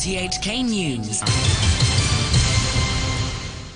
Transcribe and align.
RTHK 0.00 0.64
News. 0.64 1.20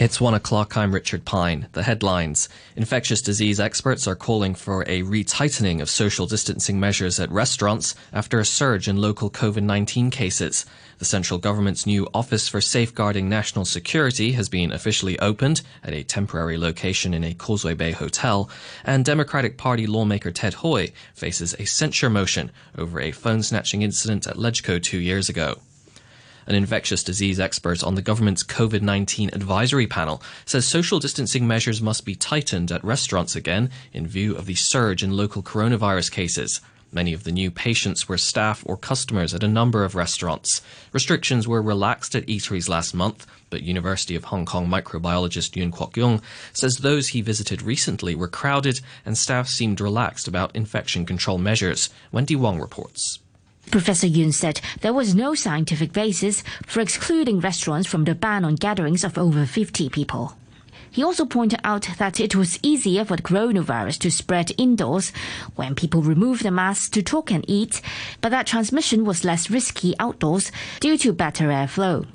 It's 0.00 0.18
one 0.22 0.32
o'clock. 0.32 0.74
I'm 0.74 0.94
Richard 0.94 1.26
Pine. 1.26 1.68
The 1.72 1.82
headlines. 1.82 2.48
Infectious 2.76 3.20
disease 3.20 3.60
experts 3.60 4.08
are 4.08 4.14
calling 4.14 4.54
for 4.54 4.84
a 4.84 5.02
retightening 5.02 5.82
of 5.82 5.90
social 5.90 6.24
distancing 6.24 6.80
measures 6.80 7.20
at 7.20 7.30
restaurants 7.30 7.94
after 8.10 8.40
a 8.40 8.46
surge 8.46 8.88
in 8.88 8.96
local 8.96 9.28
COVID 9.28 9.64
19 9.64 10.08
cases. 10.10 10.64
The 10.98 11.04
central 11.04 11.38
government's 11.38 11.84
new 11.84 12.08
Office 12.14 12.48
for 12.48 12.62
Safeguarding 12.62 13.28
National 13.28 13.66
Security 13.66 14.32
has 14.32 14.48
been 14.48 14.72
officially 14.72 15.18
opened 15.18 15.60
at 15.82 15.92
a 15.92 16.04
temporary 16.04 16.56
location 16.56 17.12
in 17.12 17.22
a 17.22 17.34
Causeway 17.34 17.74
Bay 17.74 17.92
hotel, 17.92 18.48
and 18.82 19.04
Democratic 19.04 19.58
Party 19.58 19.86
lawmaker 19.86 20.30
Ted 20.30 20.54
Hui 20.54 20.86
faces 21.12 21.54
a 21.58 21.66
censure 21.66 22.08
motion 22.08 22.50
over 22.78 22.98
a 22.98 23.12
phone 23.12 23.42
snatching 23.42 23.82
incident 23.82 24.26
at 24.26 24.36
LegCo 24.36 24.82
two 24.82 24.96
years 24.98 25.28
ago. 25.28 25.58
An 26.46 26.54
infectious 26.54 27.02
disease 27.02 27.40
expert 27.40 27.82
on 27.82 27.94
the 27.94 28.02
government's 28.02 28.44
COVID 28.44 28.82
19 28.82 29.30
advisory 29.32 29.86
panel 29.86 30.22
says 30.44 30.66
social 30.66 30.98
distancing 30.98 31.46
measures 31.46 31.80
must 31.80 32.04
be 32.04 32.14
tightened 32.14 32.70
at 32.70 32.84
restaurants 32.84 33.34
again 33.34 33.70
in 33.92 34.06
view 34.06 34.36
of 34.36 34.46
the 34.46 34.54
surge 34.54 35.02
in 35.02 35.16
local 35.16 35.42
coronavirus 35.42 36.10
cases. 36.10 36.60
Many 36.94 37.12
of 37.12 37.24
the 37.24 37.32
new 37.32 37.50
patients 37.50 38.08
were 38.08 38.16
staff 38.16 38.62
or 38.66 38.76
customers 38.76 39.34
at 39.34 39.42
a 39.42 39.48
number 39.48 39.82
of 39.82 39.96
restaurants. 39.96 40.62
Restrictions 40.92 41.48
were 41.48 41.60
relaxed 41.60 42.14
at 42.14 42.26
eateries 42.26 42.68
last 42.68 42.94
month, 42.94 43.26
but 43.50 43.62
University 43.62 44.14
of 44.14 44.24
Hong 44.24 44.44
Kong 44.44 44.68
microbiologist 44.68 45.56
Yuen 45.56 45.72
Kwok 45.72 45.96
Yung 45.96 46.22
says 46.52 46.76
those 46.76 47.08
he 47.08 47.20
visited 47.20 47.62
recently 47.62 48.14
were 48.14 48.28
crowded 48.28 48.80
and 49.04 49.18
staff 49.18 49.48
seemed 49.48 49.80
relaxed 49.80 50.28
about 50.28 50.54
infection 50.54 51.04
control 51.04 51.38
measures. 51.38 51.90
Wendy 52.12 52.36
Wong 52.36 52.60
reports. 52.60 53.18
Professor 53.70 54.06
Yuen 54.06 54.32
said 54.32 54.60
there 54.80 54.92
was 54.92 55.14
no 55.14 55.34
scientific 55.34 55.92
basis 55.92 56.42
for 56.66 56.80
excluding 56.80 57.40
restaurants 57.40 57.88
from 57.88 58.04
the 58.04 58.14
ban 58.14 58.44
on 58.44 58.54
gatherings 58.54 59.04
of 59.04 59.18
over 59.18 59.46
50 59.46 59.88
people. 59.88 60.36
He 60.90 61.02
also 61.02 61.24
pointed 61.24 61.60
out 61.64 61.88
that 61.98 62.20
it 62.20 62.36
was 62.36 62.60
easier 62.62 63.04
for 63.04 63.16
the 63.16 63.22
coronavirus 63.22 63.98
to 63.98 64.12
spread 64.12 64.52
indoors 64.56 65.12
when 65.56 65.74
people 65.74 66.02
remove 66.02 66.44
their 66.44 66.52
masks 66.52 66.88
to 66.90 67.02
talk 67.02 67.32
and 67.32 67.44
eat, 67.48 67.82
but 68.20 68.28
that 68.28 68.46
transmission 68.46 69.04
was 69.04 69.24
less 69.24 69.50
risky 69.50 69.94
outdoors 69.98 70.52
due 70.78 70.96
to 70.98 71.12
better 71.12 71.48
airflow. 71.48 72.06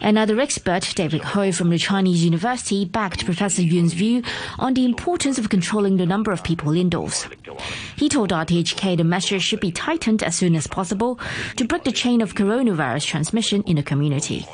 Another 0.00 0.40
expert, 0.40 0.92
David 0.94 1.22
Ho 1.22 1.52
from 1.52 1.70
the 1.70 1.78
Chinese 1.78 2.24
University, 2.24 2.84
backed 2.84 3.24
Professor 3.24 3.62
Yuen's 3.62 3.92
view 3.92 4.22
on 4.58 4.74
the 4.74 4.84
importance 4.84 5.38
of 5.38 5.48
controlling 5.48 5.96
the 5.96 6.06
number 6.06 6.32
of 6.32 6.42
people 6.42 6.74
indoors. 6.74 7.26
He 7.96 8.08
told 8.08 8.30
RTHK 8.30 8.96
the 8.96 9.04
measures 9.04 9.42
should 9.42 9.60
be 9.60 9.72
tightened 9.72 10.22
as 10.22 10.36
soon 10.36 10.54
as 10.56 10.66
possible 10.66 11.18
to 11.56 11.64
break 11.64 11.84
the 11.84 11.92
chain 11.92 12.20
of 12.20 12.34
coronavirus 12.34 13.06
transmission 13.06 13.62
in 13.64 13.76
the 13.76 13.82
community. 13.82 14.46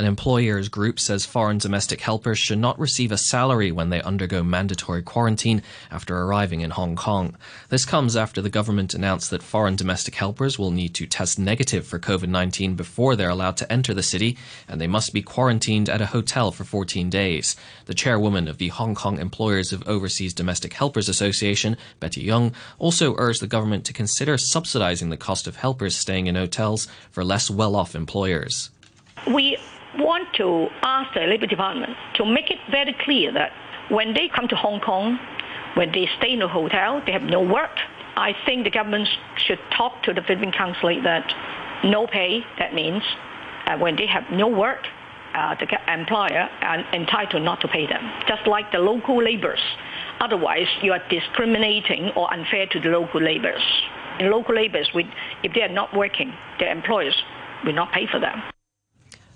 An 0.00 0.06
employers 0.06 0.70
group 0.70 0.98
says 0.98 1.26
foreign 1.26 1.58
domestic 1.58 2.00
helpers 2.00 2.38
should 2.38 2.58
not 2.58 2.78
receive 2.78 3.12
a 3.12 3.18
salary 3.18 3.70
when 3.70 3.90
they 3.90 4.00
undergo 4.00 4.42
mandatory 4.42 5.02
quarantine 5.02 5.62
after 5.90 6.16
arriving 6.16 6.62
in 6.62 6.70
Hong 6.70 6.96
Kong. 6.96 7.36
This 7.68 7.84
comes 7.84 8.16
after 8.16 8.40
the 8.40 8.48
government 8.48 8.94
announced 8.94 9.28
that 9.28 9.42
foreign 9.42 9.76
domestic 9.76 10.14
helpers 10.14 10.58
will 10.58 10.70
need 10.70 10.94
to 10.94 11.06
test 11.06 11.38
negative 11.38 11.86
for 11.86 11.98
COVID 11.98 12.30
19 12.30 12.76
before 12.76 13.14
they're 13.14 13.28
allowed 13.28 13.58
to 13.58 13.70
enter 13.70 13.92
the 13.92 14.02
city, 14.02 14.38
and 14.66 14.80
they 14.80 14.86
must 14.86 15.12
be 15.12 15.20
quarantined 15.20 15.90
at 15.90 16.00
a 16.00 16.06
hotel 16.06 16.50
for 16.50 16.64
14 16.64 17.10
days. 17.10 17.54
The 17.84 17.92
chairwoman 17.92 18.48
of 18.48 18.56
the 18.56 18.68
Hong 18.68 18.94
Kong 18.94 19.18
Employers 19.18 19.70
of 19.70 19.86
Overseas 19.86 20.32
Domestic 20.32 20.72
Helpers 20.72 21.10
Association, 21.10 21.76
Betty 21.98 22.22
Young, 22.22 22.54
also 22.78 23.16
urged 23.18 23.42
the 23.42 23.46
government 23.46 23.84
to 23.84 23.92
consider 23.92 24.38
subsidizing 24.38 25.10
the 25.10 25.18
cost 25.18 25.46
of 25.46 25.56
helpers 25.56 25.94
staying 25.94 26.26
in 26.26 26.36
hotels 26.36 26.88
for 27.10 27.22
less 27.22 27.50
well 27.50 27.76
off 27.76 27.94
employers. 27.94 28.70
We 29.26 29.58
want 29.98 30.32
to 30.34 30.68
ask 30.82 31.12
the 31.14 31.20
Labour 31.20 31.46
Department 31.46 31.96
to 32.14 32.24
make 32.24 32.50
it 32.50 32.58
very 32.70 32.94
clear 33.04 33.32
that 33.32 33.52
when 33.90 34.14
they 34.14 34.28
come 34.28 34.48
to 34.48 34.56
Hong 34.56 34.80
Kong, 34.80 35.18
when 35.74 35.92
they 35.92 36.08
stay 36.18 36.32
in 36.32 36.42
a 36.42 36.48
hotel, 36.48 37.02
they 37.04 37.12
have 37.12 37.22
no 37.22 37.40
work. 37.40 37.76
I 38.16 38.34
think 38.44 38.64
the 38.64 38.70
government 38.70 39.08
should 39.36 39.58
talk 39.76 40.02
to 40.04 40.12
the 40.12 40.22
Philippine 40.22 40.52
consulate 40.52 41.02
that 41.04 41.32
no 41.84 42.06
pay, 42.06 42.40
that 42.58 42.74
means 42.74 43.02
uh, 43.66 43.78
when 43.78 43.96
they 43.96 44.06
have 44.06 44.24
no 44.30 44.48
work, 44.48 44.86
uh, 45.34 45.54
the 45.54 45.92
employer 45.92 46.48
is 46.62 46.84
entitled 46.92 47.42
not 47.42 47.60
to 47.60 47.68
pay 47.68 47.86
them, 47.86 48.02
just 48.26 48.46
like 48.46 48.72
the 48.72 48.78
local 48.78 49.22
labourers. 49.22 49.62
Otherwise, 50.20 50.66
you 50.82 50.92
are 50.92 51.02
discriminating 51.08 52.10
or 52.16 52.32
unfair 52.34 52.66
to 52.66 52.80
the 52.80 52.88
local 52.88 53.22
labourers. 53.22 53.62
In 54.18 54.30
local 54.30 54.54
labourers, 54.54 54.90
if 55.42 55.54
they 55.54 55.62
are 55.62 55.68
not 55.68 55.96
working, 55.96 56.32
their 56.58 56.72
employers 56.72 57.16
will 57.64 57.72
not 57.72 57.92
pay 57.92 58.06
for 58.06 58.18
them. 58.18 58.42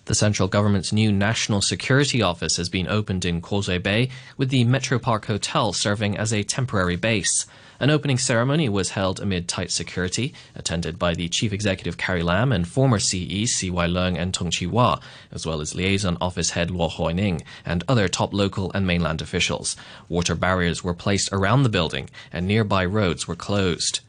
The 0.06 0.14
central 0.14 0.48
government's 0.48 0.92
new 0.92 1.10
National 1.10 1.62
Security 1.62 2.20
Office 2.20 2.58
has 2.58 2.68
been 2.68 2.86
opened 2.88 3.24
in 3.24 3.40
Causeway 3.40 3.78
Bay, 3.78 4.10
with 4.36 4.50
the 4.50 4.64
Metro 4.64 4.98
Park 4.98 5.24
Hotel 5.24 5.72
serving 5.72 6.18
as 6.18 6.30
a 6.30 6.42
temporary 6.42 6.96
base. 6.96 7.46
An 7.80 7.88
opening 7.88 8.18
ceremony 8.18 8.68
was 8.68 8.90
held 8.90 9.18
amid 9.18 9.48
tight 9.48 9.70
security, 9.70 10.34
attended 10.54 10.98
by 10.98 11.14
the 11.14 11.30
Chief 11.30 11.54
Executive 11.54 11.96
Carrie 11.96 12.22
Lam 12.22 12.52
and 12.52 12.68
former 12.68 12.98
CEs 12.98 13.56
CY 13.56 13.70
Leung 13.70 14.18
and 14.18 14.34
Tung 14.34 14.50
Chee 14.50 14.66
Hwa, 14.66 15.00
as 15.32 15.46
well 15.46 15.62
as 15.62 15.74
Liaison 15.74 16.18
Office 16.20 16.50
Head 16.50 16.68
Luo 16.68 16.90
Huining 16.90 17.40
and 17.64 17.82
other 17.88 18.06
top 18.06 18.34
local 18.34 18.70
and 18.74 18.86
mainland 18.86 19.22
officials. 19.22 19.74
Water 20.10 20.34
barriers 20.34 20.84
were 20.84 20.92
placed 20.92 21.30
around 21.32 21.62
the 21.62 21.70
building, 21.70 22.10
and 22.30 22.46
nearby 22.46 22.84
roads 22.84 23.26
were 23.26 23.36
closed. 23.36 24.00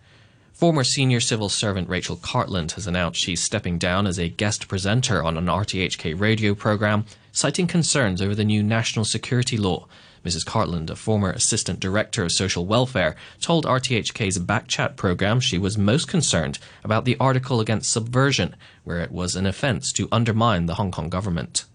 Former 0.55 0.85
senior 0.85 1.19
civil 1.19 1.49
servant 1.49 1.89
Rachel 1.89 2.15
Cartland 2.15 2.71
has 2.75 2.87
announced 2.87 3.19
she's 3.19 3.43
stepping 3.43 3.77
down 3.77 4.07
as 4.07 4.17
a 4.17 4.29
guest 4.29 4.69
presenter 4.69 5.21
on 5.21 5.35
an 5.35 5.47
RTHK 5.47 6.17
radio 6.17 6.55
program, 6.55 7.03
citing 7.33 7.67
concerns 7.67 8.21
over 8.21 8.33
the 8.33 8.45
new 8.45 8.63
national 8.63 9.03
security 9.03 9.57
law. 9.57 9.85
Mrs. 10.23 10.45
Cartland, 10.45 10.89
a 10.89 10.95
former 10.95 11.29
assistant 11.29 11.81
director 11.81 12.23
of 12.23 12.31
social 12.31 12.65
welfare, 12.65 13.17
told 13.41 13.65
RTHK's 13.65 14.39
Backchat 14.39 14.95
program 14.95 15.41
she 15.41 15.57
was 15.57 15.77
most 15.77 16.07
concerned 16.07 16.57
about 16.85 17.03
the 17.03 17.17
article 17.19 17.59
against 17.59 17.91
subversion, 17.91 18.55
where 18.85 19.01
it 19.01 19.11
was 19.11 19.35
an 19.35 19.45
offence 19.45 19.91
to 19.91 20.07
undermine 20.09 20.67
the 20.67 20.75
Hong 20.75 20.89
Kong 20.89 21.09
government. 21.09 21.65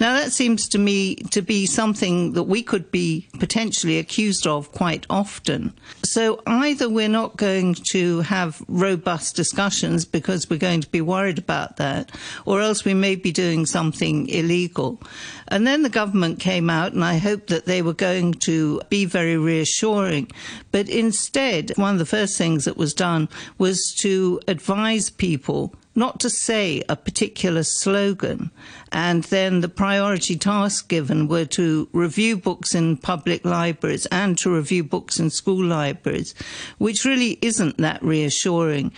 Now, 0.00 0.14
that 0.14 0.32
seems 0.32 0.68
to 0.68 0.78
me 0.78 1.16
to 1.16 1.40
be 1.40 1.66
something 1.66 2.32
that 2.32 2.44
we 2.44 2.62
could 2.62 2.90
be 2.90 3.28
potentially 3.38 3.98
accused 3.98 4.46
of 4.46 4.72
quite 4.72 5.06
often. 5.08 5.72
So, 6.02 6.42
either 6.46 6.88
we're 6.88 7.08
not 7.08 7.36
going 7.36 7.74
to 7.90 8.20
have 8.22 8.62
robust 8.68 9.36
discussions 9.36 10.04
because 10.04 10.50
we're 10.50 10.58
going 10.58 10.80
to 10.80 10.90
be 10.90 11.00
worried 11.00 11.38
about 11.38 11.76
that, 11.76 12.10
or 12.44 12.60
else 12.60 12.84
we 12.84 12.94
may 12.94 13.14
be 13.14 13.32
doing 13.32 13.66
something 13.66 14.28
illegal. 14.28 15.00
And 15.48 15.66
then 15.66 15.82
the 15.82 15.88
government 15.88 16.40
came 16.40 16.70
out, 16.70 16.92
and 16.92 17.04
I 17.04 17.18
hope 17.18 17.46
that 17.48 17.66
they 17.66 17.82
were 17.82 17.94
going 17.94 18.34
to 18.34 18.80
be 18.88 19.04
very 19.04 19.36
reassuring. 19.36 20.30
But 20.72 20.88
instead, 20.88 21.72
one 21.76 21.92
of 21.92 21.98
the 21.98 22.06
first 22.06 22.36
things 22.36 22.64
that 22.64 22.76
was 22.76 22.94
done 22.94 23.28
was 23.58 23.94
to 24.00 24.40
advise 24.48 25.10
people 25.10 25.74
not 25.94 26.20
to 26.20 26.30
say 26.30 26.82
a 26.88 26.96
particular 26.96 27.62
slogan. 27.62 28.50
And 28.92 29.24
then 29.24 29.60
the 29.60 29.68
priority 29.68 30.36
tasks 30.36 30.82
given 30.82 31.28
were 31.28 31.44
to 31.46 31.88
review 31.92 32.36
books 32.36 32.74
in 32.74 32.96
public 32.96 33.44
libraries 33.44 34.06
and 34.06 34.36
to 34.38 34.54
review 34.54 34.84
books 34.84 35.18
in 35.18 35.30
school 35.30 35.64
libraries, 35.64 36.34
which 36.78 37.04
really 37.04 37.38
isn't 37.42 37.78
that 37.78 38.02
reassuring. 38.02 38.92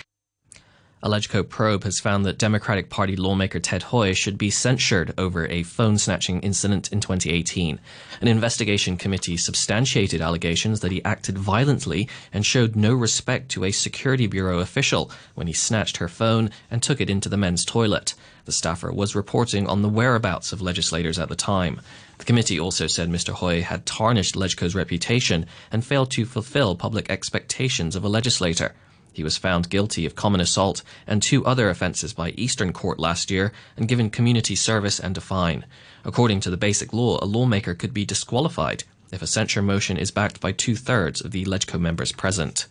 A 1.07 1.09
LegCo 1.09 1.49
probe 1.49 1.85
has 1.85 2.01
found 2.01 2.27
that 2.27 2.37
Democratic 2.37 2.91
Party 2.91 3.15
lawmaker 3.15 3.61
Ted 3.61 3.85
Hui 3.85 4.13
should 4.13 4.37
be 4.37 4.51
censured 4.51 5.15
over 5.17 5.47
a 5.47 5.63
phone 5.63 5.99
snatching 5.99 6.41
incident 6.41 6.91
in 6.91 6.99
2018. 7.01 7.79
An 8.21 8.27
investigation 8.27 8.97
committee 8.97 9.37
substantiated 9.37 10.21
allegations 10.21 10.81
that 10.81 10.91
he 10.91 11.05
acted 11.05 11.39
violently 11.39 12.09
and 12.33 12.45
showed 12.45 12.75
no 12.75 12.93
respect 12.93 13.51
to 13.51 13.65
a 13.65 13.71
Security 13.71 14.27
Bureau 14.27 14.59
official 14.59 15.09
when 15.37 15.47
he 15.47 15.53
snatched 15.53 15.99
her 15.99 16.09
phone 16.09 16.51
and 16.73 16.83
took 16.83 17.01
it 17.01 17.09
into 17.09 17.29
the 17.29 17.37
men's 17.37 17.65
toilet. 17.65 18.15
The 18.45 18.51
staffer 18.51 18.91
was 18.91 19.15
reporting 19.15 19.69
on 19.69 19.83
the 19.83 19.89
whereabouts 19.89 20.51
of 20.53 20.61
legislators 20.61 21.21
at 21.21 21.29
the 21.29 21.37
time. 21.37 21.81
The 22.19 22.25
committee 22.25 22.59
also 22.59 22.89
said 22.89 23.09
Mr. 23.11 23.33
Hui 23.33 23.61
had 23.61 23.87
tarnished 23.87 24.35
LegCo's 24.35 24.75
reputation 24.75 25.47
and 25.71 25.87
failed 25.87 26.11
to 26.11 26.25
fulfill 26.25 26.75
public 26.75 27.09
expectations 27.09 27.95
of 27.95 28.03
a 28.03 28.09
legislator. 28.09 28.75
He 29.17 29.25
was 29.25 29.39
found 29.39 29.71
guilty 29.71 30.05
of 30.05 30.15
common 30.15 30.43
assault 30.43 30.83
and 31.07 31.23
two 31.23 31.43
other 31.47 31.71
offences 31.71 32.13
by 32.13 32.33
Eastern 32.33 32.75
Court 32.75 32.99
last 32.99 33.31
year 33.31 33.51
and 33.75 33.89
given 33.89 34.11
community 34.11 34.55
service 34.55 35.01
and 35.01 35.17
a 35.17 35.23
fine. 35.23 35.65
According 36.05 36.41
to 36.41 36.51
the 36.51 36.59
basic 36.59 36.93
law, 36.93 37.19
a 37.23 37.25
lawmaker 37.25 37.73
could 37.73 37.95
be 37.95 38.05
disqualified 38.05 38.85
if 39.11 39.23
a 39.23 39.27
censure 39.27 39.63
motion 39.63 39.97
is 39.97 40.11
backed 40.11 40.39
by 40.39 40.53
two 40.53 40.77
thirds 40.77 41.23
of 41.23 41.31
the 41.31 41.47
LegCo 41.47 41.81
members 41.81 42.13
present. 42.13 42.67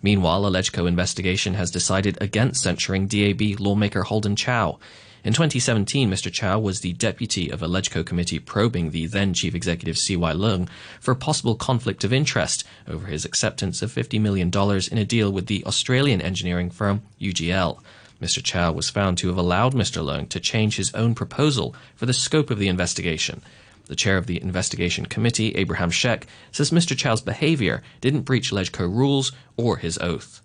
Meanwhile, 0.00 0.46
a 0.46 0.50
LegCo 0.50 0.88
investigation 0.88 1.52
has 1.52 1.70
decided 1.70 2.16
against 2.18 2.62
censuring 2.62 3.06
DAB 3.06 3.60
lawmaker 3.60 4.04
Holden 4.04 4.36
Chow. 4.36 4.78
In 5.24 5.32
2017, 5.32 6.10
Mr. 6.10 6.30
Chow 6.30 6.58
was 6.58 6.80
the 6.80 6.92
deputy 6.92 7.48
of 7.48 7.62
a 7.62 7.66
LegCo 7.66 8.04
committee 8.04 8.38
probing 8.38 8.90
the 8.90 9.06
then 9.06 9.32
chief 9.32 9.54
executive 9.54 9.96
CY 9.96 10.34
Leung 10.34 10.68
for 11.00 11.12
a 11.12 11.16
possible 11.16 11.54
conflict 11.54 12.04
of 12.04 12.12
interest 12.12 12.62
over 12.86 13.06
his 13.06 13.24
acceptance 13.24 13.80
of 13.80 13.90
$50 13.90 14.20
million 14.20 14.50
in 14.92 14.98
a 14.98 15.04
deal 15.06 15.32
with 15.32 15.46
the 15.46 15.64
Australian 15.64 16.20
engineering 16.20 16.68
firm 16.68 17.00
UGL. 17.22 17.80
Mr. 18.20 18.44
Chow 18.44 18.72
was 18.72 18.90
found 18.90 19.16
to 19.16 19.28
have 19.28 19.38
allowed 19.38 19.72
Mr. 19.72 20.04
Leung 20.04 20.28
to 20.28 20.38
change 20.38 20.76
his 20.76 20.94
own 20.94 21.14
proposal 21.14 21.74
for 21.96 22.04
the 22.04 22.12
scope 22.12 22.50
of 22.50 22.58
the 22.58 22.68
investigation. 22.68 23.40
The 23.86 23.96
chair 23.96 24.18
of 24.18 24.26
the 24.26 24.42
investigation 24.42 25.06
committee, 25.06 25.54
Abraham 25.54 25.90
Shek, 25.90 26.26
says 26.52 26.70
Mr. 26.70 26.94
Chow's 26.94 27.22
behavior 27.22 27.82
didn't 28.02 28.22
breach 28.22 28.50
LegCo 28.50 28.80
rules 28.80 29.32
or 29.56 29.78
his 29.78 29.96
oath. 29.96 30.42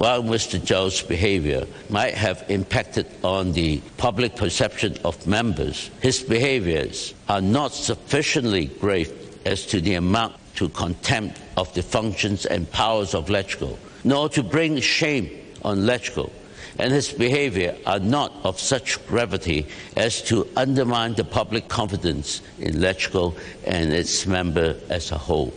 While 0.00 0.22
Mr. 0.22 0.58
Chow's 0.64 1.02
behavior 1.02 1.66
might 1.90 2.14
have 2.14 2.46
impacted 2.48 3.06
on 3.22 3.52
the 3.52 3.82
public 3.98 4.34
perception 4.34 4.96
of 5.04 5.26
members, 5.26 5.90
his 6.00 6.22
behaviors 6.22 7.12
are 7.28 7.42
not 7.42 7.74
sufficiently 7.74 8.64
grave 8.80 9.12
as 9.44 9.66
to 9.66 9.78
the 9.78 9.96
amount 9.96 10.36
to 10.54 10.70
contempt 10.70 11.38
of 11.58 11.74
the 11.74 11.82
functions 11.82 12.46
and 12.46 12.70
powers 12.72 13.14
of 13.14 13.26
LegCo, 13.26 13.76
nor 14.02 14.30
to 14.30 14.42
bring 14.42 14.80
shame 14.80 15.28
on 15.62 15.80
LegCo, 15.80 16.30
and 16.78 16.94
his 16.94 17.12
behavior 17.12 17.76
are 17.84 18.00
not 18.00 18.32
of 18.42 18.58
such 18.58 19.06
gravity 19.06 19.66
as 19.98 20.22
to 20.22 20.48
undermine 20.56 21.12
the 21.12 21.24
public 21.24 21.68
confidence 21.68 22.40
in 22.58 22.76
LegCo 22.76 23.36
and 23.66 23.92
its 23.92 24.26
member 24.26 24.76
as 24.88 25.12
a 25.12 25.18
whole. 25.18 25.52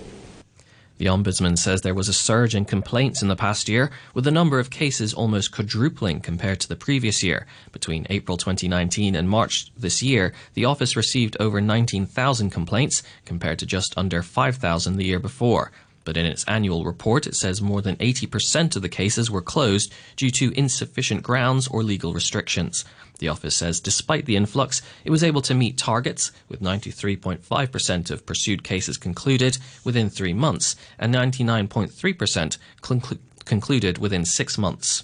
The 1.00 1.06
Ombudsman 1.06 1.58
says 1.58 1.82
there 1.82 1.96
was 1.96 2.08
a 2.08 2.14
surge 2.14 2.54
in 2.54 2.66
complaints 2.66 3.24
in 3.24 3.28
the 3.28 3.36
past 3.36 3.68
year, 3.68 3.90
with 4.14 4.26
the 4.26 4.32
number 4.32 4.60
of 4.60 4.70
cases 4.70 5.14
almost 5.14 5.52
quadrupling 5.52 6.20
compared 6.20 6.60
to 6.60 6.70
the 6.70 6.76
previous 6.76 7.24
year. 7.24 7.48
Between 7.72 8.06
April 8.12 8.38
2019 8.38 9.16
and 9.16 9.28
March 9.28 9.72
this 9.76 10.04
year, 10.04 10.34
the 10.54 10.66
office 10.66 10.96
received 10.96 11.36
over 11.40 11.60
19,000 11.60 12.52
complaints, 12.52 13.02
compared 13.26 13.58
to 13.60 13.66
just 13.66 13.98
under 13.98 14.22
5,000 14.22 14.98
the 14.98 15.06
year 15.06 15.20
before. 15.20 15.72
But 16.06 16.18
in 16.18 16.26
its 16.26 16.44
annual 16.46 16.86
report, 16.86 17.26
it 17.26 17.36
says 17.36 17.62
more 17.62 17.82
than 17.82 17.96
80% 17.96 18.76
of 18.76 18.82
the 18.82 18.90
cases 18.90 19.32
were 19.32 19.42
closed 19.42 19.92
due 20.16 20.30
to 20.32 20.58
insufficient 20.58 21.24
grounds 21.24 21.68
or 21.68 21.82
legal 21.82 22.14
restrictions. 22.14 22.86
The 23.20 23.28
office 23.28 23.56
says 23.56 23.80
despite 23.80 24.26
the 24.26 24.36
influx, 24.36 24.82
it 25.06 25.12
was 25.12 25.24
able 25.24 25.42
to 25.44 25.54
meet 25.54 25.78
targets, 25.78 26.32
with 26.50 26.62
93.5% 26.62 28.12
of 28.12 28.26
pursued 28.26 28.64
cases 28.64 28.98
concluded 28.98 29.58
within 29.84 30.10
three 30.10 30.34
months 30.34 30.76
and 30.98 31.14
99.3% 31.14 32.58
conclu- 32.82 33.20
concluded 33.46 33.98
within 33.98 34.26
six 34.26 34.58
months. 34.58 35.04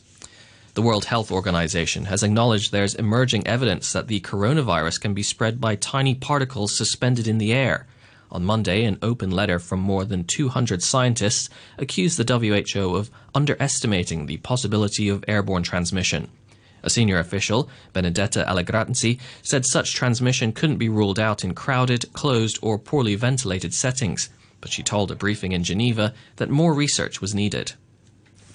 The 0.76 0.82
World 0.82 1.06
Health 1.06 1.32
Organization 1.32 2.06
has 2.06 2.24
acknowledged 2.24 2.72
there's 2.72 2.96
emerging 2.96 3.46
evidence 3.48 3.92
that 3.92 4.08
the 4.08 4.22
coronavirus 4.22 5.02
can 5.02 5.14
be 5.14 5.24
spread 5.24 5.60
by 5.60 5.76
tiny 5.76 6.16
particles 6.16 6.78
suspended 6.78 7.28
in 7.28 7.38
the 7.38 7.52
air. 7.52 7.88
On 8.32 8.46
Monday, 8.46 8.86
an 8.86 9.00
open 9.02 9.32
letter 9.32 9.58
from 9.58 9.80
more 9.80 10.06
than 10.06 10.24
200 10.24 10.84
scientists 10.84 11.50
accused 11.78 12.18
the 12.18 12.74
WHO 12.74 12.96
of 12.96 13.10
underestimating 13.34 14.26
the 14.26 14.38
possibility 14.38 15.10
of 15.10 15.26
airborne 15.28 15.64
transmission. 15.64 16.30
A 16.84 16.90
senior 16.90 17.20
official, 17.20 17.70
Benedetta 17.94 18.46
Allegranzi, 18.48 19.20
said 19.42 19.66
such 19.66 19.94
transmission 19.94 20.52
couldn't 20.52 20.78
be 20.78 20.90
ruled 20.90 21.20
out 21.20 21.44
in 21.44 21.54
crowded, 21.54 22.12
closed, 22.14 22.60
or 22.62 22.78
poorly 22.78 23.16
ventilated 23.16 23.74
settings, 23.74 24.30
but 24.62 24.72
she 24.72 24.84
told 24.84 25.12
a 25.12 25.16
briefing 25.16 25.52
in 25.52 25.64
Geneva 25.64 26.14
that 26.38 26.50
more 26.50 26.74
research 26.74 27.22
was 27.22 27.36
needed. 27.36 27.74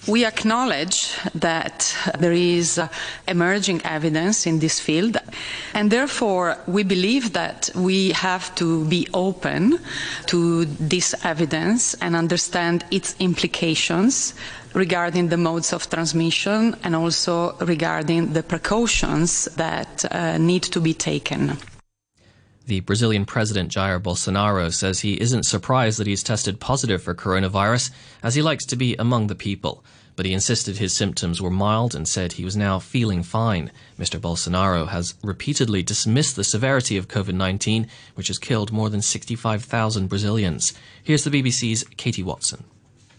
We 0.07 0.23
acknowledge 0.23 1.17
that 1.33 1.97
there 2.19 2.31
is 2.31 2.79
emerging 3.27 3.81
evidence 3.83 4.45
in 4.45 4.59
this 4.59 4.79
field, 4.79 5.17
and 5.73 5.89
therefore 5.89 6.57
we 6.67 6.83
believe 6.83 7.33
that 7.33 7.71
we 7.73 8.11
have 8.11 8.53
to 8.55 8.85
be 8.85 9.07
open 9.15 9.79
to 10.27 10.65
this 10.65 11.15
evidence 11.23 11.95
and 11.95 12.15
understand 12.15 12.85
its 12.91 13.15
implications 13.19 14.35
regarding 14.75 15.29
the 15.29 15.37
modes 15.37 15.73
of 15.73 15.89
transmission 15.89 16.75
and 16.83 16.95
also 16.95 17.55
regarding 17.61 18.33
the 18.33 18.43
precautions 18.43 19.45
that 19.55 20.05
uh, 20.11 20.37
need 20.37 20.63
to 20.63 20.81
be 20.81 20.93
taken. 20.93 21.57
The 22.67 22.81
Brazilian 22.81 23.25
president 23.25 23.71
Jair 23.71 24.01
Bolsonaro 24.01 24.73
says 24.73 24.99
he 24.99 25.21
isn't 25.21 25.43
surprised 25.43 25.99
that 25.99 26.07
he's 26.07 26.23
tested 26.23 26.59
positive 26.59 27.01
for 27.01 27.13
coronavirus, 27.13 27.91
as 28.21 28.35
he 28.35 28.41
likes 28.41 28.65
to 28.65 28.75
be 28.75 28.95
among 28.97 29.27
the 29.27 29.35
people. 29.35 29.83
But 30.15 30.25
he 30.25 30.33
insisted 30.33 30.77
his 30.77 30.95
symptoms 30.95 31.41
were 31.41 31.51
mild 31.51 31.93
and 31.93 32.07
said 32.07 32.33
he 32.33 32.45
was 32.45 32.55
now 32.55 32.79
feeling 32.79 33.21
fine. 33.21 33.71
Mr. 33.99 34.19
Bolsonaro 34.19 34.87
has 34.87 35.13
repeatedly 35.21 35.83
dismissed 35.83 36.35
the 36.35 36.43
severity 36.43 36.97
of 36.97 37.07
COVID 37.07 37.35
19, 37.35 37.87
which 38.15 38.27
has 38.29 38.39
killed 38.39 38.71
more 38.71 38.89
than 38.89 39.01
65,000 39.01 40.07
Brazilians. 40.07 40.73
Here's 41.03 41.23
the 41.23 41.29
BBC's 41.29 41.83
Katie 41.97 42.23
Watson. 42.23 42.63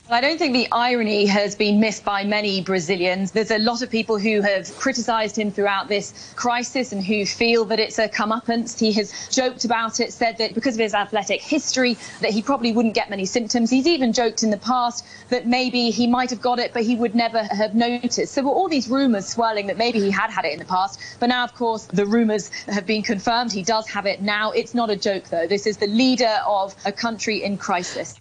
I 0.08 0.20
don't 0.20 0.38
think 0.38 0.52
the 0.52 0.68
irony 0.70 1.26
has 1.26 1.56
been 1.56 1.80
missed 1.80 2.04
by 2.04 2.22
many 2.22 2.60
Brazilians. 2.60 3.32
There's 3.32 3.50
a 3.50 3.58
lot 3.58 3.82
of 3.82 3.90
people 3.90 4.18
who 4.18 4.40
have 4.40 4.72
criticised 4.76 5.36
him 5.36 5.50
throughout 5.50 5.88
this 5.88 6.32
crisis 6.36 6.92
and 6.92 7.02
who 7.04 7.26
feel 7.26 7.64
that 7.64 7.80
it's 7.80 7.98
a 7.98 8.08
comeuppance. 8.08 8.78
He 8.78 8.92
has 8.92 9.28
joked 9.30 9.64
about 9.64 9.98
it, 9.98 10.12
said 10.12 10.38
that 10.38 10.54
because 10.54 10.76
of 10.76 10.80
his 10.80 10.94
athletic 10.94 11.42
history, 11.42 11.98
that 12.20 12.30
he 12.30 12.40
probably 12.40 12.70
wouldn't 12.70 12.94
get 12.94 13.10
many 13.10 13.24
symptoms. 13.24 13.68
He's 13.68 13.88
even 13.88 14.12
joked 14.12 14.44
in 14.44 14.50
the 14.50 14.58
past 14.58 15.04
that 15.30 15.48
maybe 15.48 15.90
he 15.90 16.06
might 16.06 16.30
have 16.30 16.40
got 16.40 16.60
it, 16.60 16.72
but 16.72 16.84
he 16.84 16.94
would 16.94 17.16
never 17.16 17.42
have 17.42 17.74
noticed. 17.74 18.32
So 18.32 18.42
were 18.42 18.52
all 18.52 18.68
these 18.68 18.88
rumours 18.88 19.26
swirling 19.26 19.66
that 19.66 19.76
maybe 19.76 19.98
he 19.98 20.12
had 20.12 20.30
had 20.30 20.44
it 20.44 20.52
in 20.52 20.60
the 20.60 20.66
past. 20.66 21.00
But 21.18 21.30
now, 21.30 21.42
of 21.42 21.52
course, 21.56 21.86
the 21.86 22.06
rumours 22.06 22.50
have 22.66 22.86
been 22.86 23.02
confirmed. 23.02 23.50
He 23.50 23.64
does 23.64 23.88
have 23.88 24.06
it 24.06 24.22
now. 24.22 24.52
It's 24.52 24.72
not 24.72 24.88
a 24.88 24.96
joke, 24.96 25.24
though. 25.30 25.48
This 25.48 25.66
is 25.66 25.78
the 25.78 25.88
leader 25.88 26.38
of 26.46 26.76
a 26.84 26.92
country 26.92 27.42
in 27.42 27.58
crisis. 27.58 28.20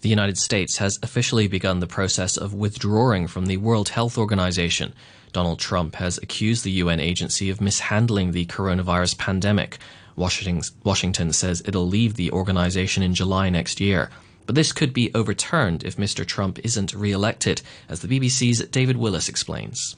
The 0.00 0.08
United 0.08 0.38
States 0.38 0.76
has 0.76 0.96
officially 1.02 1.48
begun 1.48 1.80
the 1.80 1.88
process 1.88 2.36
of 2.36 2.54
withdrawing 2.54 3.26
from 3.26 3.46
the 3.46 3.56
World 3.56 3.88
Health 3.88 4.16
Organization. 4.16 4.92
Donald 5.32 5.58
Trump 5.58 5.96
has 5.96 6.18
accused 6.18 6.62
the 6.62 6.70
UN 6.82 7.00
agency 7.00 7.50
of 7.50 7.60
mishandling 7.60 8.30
the 8.30 8.46
coronavirus 8.46 9.18
pandemic. 9.18 9.78
Washington, 10.14 11.32
says 11.32 11.62
it'll 11.66 11.88
leave 11.88 12.14
the 12.14 12.30
organization 12.30 13.02
in 13.02 13.12
July 13.12 13.50
next 13.50 13.80
year. 13.80 14.08
But 14.46 14.54
this 14.54 14.72
could 14.72 14.92
be 14.92 15.10
overturned 15.16 15.82
if 15.82 15.96
Mr. 15.96 16.24
Trump 16.24 16.60
isn't 16.64 16.94
re 16.94 17.10
elected, 17.10 17.62
as 17.88 17.98
the 17.98 18.08
BBC's 18.08 18.64
David 18.68 18.96
Willis 18.96 19.28
explains. 19.28 19.96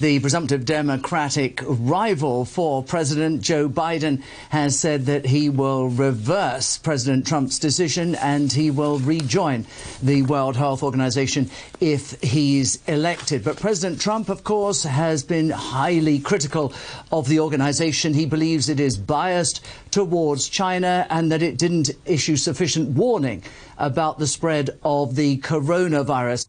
The 0.00 0.18
presumptive 0.18 0.64
Democratic 0.64 1.62
rival 1.66 2.46
for 2.46 2.82
President 2.82 3.42
Joe 3.42 3.68
Biden 3.68 4.22
has 4.48 4.80
said 4.80 5.04
that 5.04 5.26
he 5.26 5.50
will 5.50 5.90
reverse 5.90 6.78
President 6.78 7.26
Trump's 7.26 7.58
decision 7.58 8.14
and 8.14 8.50
he 8.50 8.70
will 8.70 8.98
rejoin 9.00 9.66
the 10.02 10.22
World 10.22 10.56
Health 10.56 10.82
Organization 10.82 11.50
if 11.80 12.18
he's 12.22 12.82
elected. 12.88 13.44
But 13.44 13.60
President 13.60 14.00
Trump, 14.00 14.30
of 14.30 14.42
course, 14.42 14.84
has 14.84 15.22
been 15.22 15.50
highly 15.50 16.18
critical 16.18 16.72
of 17.12 17.28
the 17.28 17.40
organization. 17.40 18.14
He 18.14 18.24
believes 18.24 18.70
it 18.70 18.80
is 18.80 18.96
biased 18.96 19.62
towards 19.90 20.48
China 20.48 21.06
and 21.10 21.30
that 21.30 21.42
it 21.42 21.58
didn't 21.58 21.90
issue 22.06 22.36
sufficient 22.36 22.88
warning 22.96 23.42
about 23.76 24.18
the 24.18 24.26
spread 24.26 24.70
of 24.82 25.14
the 25.14 25.36
coronavirus. 25.40 26.46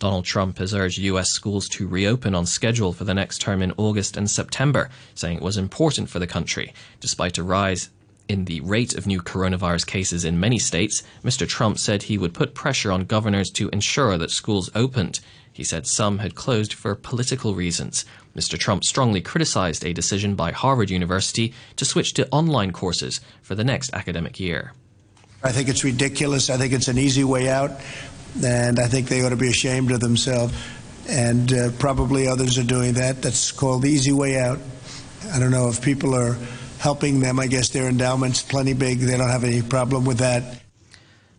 Donald 0.00 0.24
Trump 0.24 0.56
has 0.58 0.74
urged 0.74 0.98
U.S. 0.98 1.30
schools 1.30 1.68
to 1.68 1.86
reopen 1.86 2.34
on 2.34 2.46
schedule 2.46 2.94
for 2.94 3.04
the 3.04 3.12
next 3.12 3.38
term 3.38 3.60
in 3.60 3.74
August 3.76 4.16
and 4.16 4.28
September, 4.28 4.88
saying 5.14 5.36
it 5.36 5.42
was 5.42 5.58
important 5.58 6.08
for 6.08 6.18
the 6.18 6.26
country. 6.26 6.72
Despite 7.00 7.36
a 7.36 7.42
rise 7.42 7.90
in 8.26 8.46
the 8.46 8.62
rate 8.62 8.94
of 8.94 9.06
new 9.06 9.20
coronavirus 9.20 9.86
cases 9.86 10.24
in 10.24 10.40
many 10.40 10.58
states, 10.58 11.02
Mr. 11.22 11.46
Trump 11.46 11.78
said 11.78 12.02
he 12.02 12.16
would 12.16 12.32
put 12.32 12.54
pressure 12.54 12.90
on 12.90 13.04
governors 13.04 13.50
to 13.50 13.68
ensure 13.74 14.16
that 14.16 14.30
schools 14.30 14.70
opened. 14.74 15.20
He 15.52 15.64
said 15.64 15.86
some 15.86 16.18
had 16.18 16.34
closed 16.34 16.72
for 16.72 16.94
political 16.94 17.54
reasons. 17.54 18.06
Mr. 18.34 18.58
Trump 18.58 18.84
strongly 18.84 19.20
criticized 19.20 19.84
a 19.84 19.92
decision 19.92 20.34
by 20.34 20.50
Harvard 20.50 20.88
University 20.88 21.52
to 21.76 21.84
switch 21.84 22.14
to 22.14 22.26
online 22.30 22.72
courses 22.72 23.20
for 23.42 23.54
the 23.54 23.64
next 23.64 23.92
academic 23.92 24.40
year. 24.40 24.72
I 25.42 25.52
think 25.52 25.68
it's 25.68 25.84
ridiculous. 25.84 26.50
I 26.50 26.56
think 26.56 26.72
it's 26.72 26.88
an 26.88 26.98
easy 26.98 27.24
way 27.24 27.48
out 27.48 27.70
and 28.44 28.78
I 28.78 28.86
think 28.86 29.08
they 29.08 29.22
ought 29.22 29.30
to 29.30 29.36
be 29.36 29.48
ashamed 29.48 29.90
of 29.90 30.00
themselves. 30.00 30.54
And 31.08 31.52
uh, 31.52 31.70
probably 31.78 32.28
others 32.28 32.58
are 32.58 32.64
doing 32.64 32.94
that. 32.94 33.22
That's 33.22 33.50
called 33.50 33.82
the 33.82 33.90
easy 33.90 34.12
way 34.12 34.38
out. 34.38 34.58
I 35.32 35.38
don't 35.38 35.50
know 35.50 35.68
if 35.68 35.82
people 35.82 36.14
are 36.14 36.36
helping 36.78 37.20
them. 37.20 37.40
I 37.40 37.46
guess 37.46 37.68
their 37.70 37.88
endowment's 37.88 38.42
plenty 38.42 38.74
big. 38.74 39.00
They 39.00 39.16
don't 39.16 39.28
have 39.28 39.44
any 39.44 39.62
problem 39.62 40.04
with 40.04 40.18
that. 40.18 40.62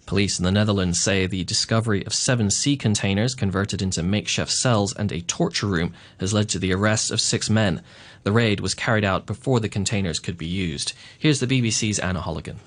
Police 0.05 0.39
in 0.39 0.45
the 0.45 0.51
Netherlands 0.51 0.99
say 0.99 1.25
the 1.25 1.45
discovery 1.45 2.05
of 2.05 2.13
seven 2.13 2.51
sea 2.51 2.75
containers 2.75 3.33
converted 3.33 3.81
into 3.81 4.03
makeshift 4.03 4.51
cells 4.51 4.93
and 4.93 5.09
a 5.09 5.21
torture 5.21 5.67
room 5.67 5.93
has 6.19 6.33
led 6.33 6.49
to 6.49 6.59
the 6.59 6.73
arrest 6.73 7.11
of 7.11 7.21
six 7.21 7.49
men. 7.49 7.81
The 8.23 8.33
raid 8.33 8.59
was 8.59 8.75
carried 8.75 9.05
out 9.05 9.25
before 9.25 9.61
the 9.61 9.69
containers 9.69 10.19
could 10.19 10.37
be 10.37 10.47
used. 10.47 10.91
Here's 11.17 11.39
the 11.39 11.47
BBC's 11.47 11.97
Anna 11.97 12.19
Holligan. 12.19 12.57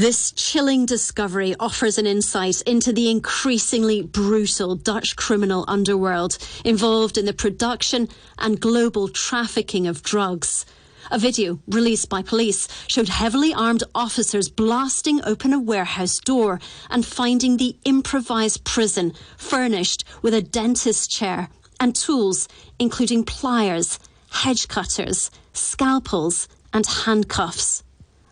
This 0.00 0.32
chilling 0.32 0.86
discovery 0.86 1.54
offers 1.60 1.98
an 1.98 2.06
insight 2.06 2.62
into 2.62 2.90
the 2.90 3.10
increasingly 3.10 4.00
brutal 4.00 4.74
Dutch 4.74 5.14
criminal 5.14 5.66
underworld 5.68 6.38
involved 6.64 7.18
in 7.18 7.26
the 7.26 7.34
production 7.34 8.08
and 8.38 8.58
global 8.58 9.08
trafficking 9.08 9.86
of 9.86 10.02
drugs. 10.02 10.64
A 11.10 11.18
video 11.18 11.58
released 11.68 12.08
by 12.08 12.22
police 12.22 12.66
showed 12.86 13.10
heavily 13.10 13.52
armed 13.52 13.84
officers 13.94 14.48
blasting 14.48 15.22
open 15.22 15.52
a 15.52 15.60
warehouse 15.60 16.18
door 16.18 16.60
and 16.88 17.04
finding 17.04 17.58
the 17.58 17.76
improvised 17.84 18.64
prison 18.64 19.12
furnished 19.36 20.04
with 20.22 20.32
a 20.32 20.40
dentist 20.40 21.10
chair 21.10 21.50
and 21.78 21.94
tools, 21.94 22.48
including 22.78 23.22
pliers, 23.22 23.98
hedge 24.30 24.66
cutters, 24.66 25.30
scalpels, 25.52 26.48
and 26.72 26.86
handcuffs. 26.86 27.82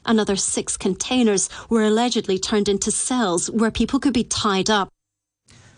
Another 0.08 0.36
six 0.36 0.78
containers 0.78 1.50
were 1.68 1.84
allegedly 1.84 2.38
turned 2.38 2.66
into 2.66 2.90
cells 2.90 3.50
where 3.50 3.70
people 3.70 4.00
could 4.00 4.14
be 4.14 4.24
tied 4.24 4.70
up. 4.70 4.88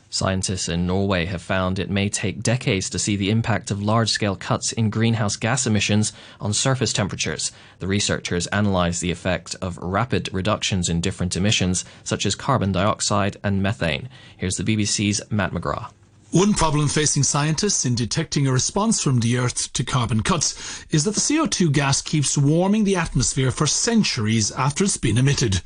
Scientists 0.08 0.68
in 0.68 0.86
Norway 0.86 1.24
have 1.24 1.42
found 1.42 1.80
it 1.80 1.90
may 1.90 2.08
take 2.08 2.40
decades 2.40 2.88
to 2.90 2.98
see 3.00 3.16
the 3.16 3.30
impact 3.30 3.72
of 3.72 3.82
large 3.82 4.08
scale 4.08 4.36
cuts 4.36 4.70
in 4.70 4.88
greenhouse 4.88 5.34
gas 5.34 5.66
emissions 5.66 6.12
on 6.40 6.52
surface 6.52 6.92
temperatures. 6.92 7.50
The 7.80 7.88
researchers 7.88 8.46
analysed 8.52 9.00
the 9.00 9.10
effect 9.10 9.56
of 9.60 9.78
rapid 9.78 10.32
reductions 10.32 10.88
in 10.88 11.00
different 11.00 11.34
emissions, 11.34 11.84
such 12.04 12.24
as 12.24 12.36
carbon 12.36 12.70
dioxide 12.70 13.36
and 13.42 13.60
methane. 13.60 14.08
Here's 14.36 14.56
the 14.56 14.64
BBC's 14.64 15.20
Matt 15.28 15.50
McGrath. 15.50 15.90
One 16.32 16.54
problem 16.54 16.86
facing 16.86 17.24
scientists 17.24 17.84
in 17.84 17.96
detecting 17.96 18.46
a 18.46 18.52
response 18.52 19.02
from 19.02 19.18
the 19.18 19.36
Earth 19.36 19.72
to 19.72 19.82
carbon 19.82 20.22
cuts 20.22 20.84
is 20.88 21.02
that 21.02 21.16
the 21.16 21.20
CO2 21.20 21.72
gas 21.72 22.00
keeps 22.00 22.38
warming 22.38 22.84
the 22.84 22.94
atmosphere 22.94 23.50
for 23.50 23.66
centuries 23.66 24.52
after 24.52 24.84
it's 24.84 24.96
been 24.96 25.18
emitted. 25.18 25.60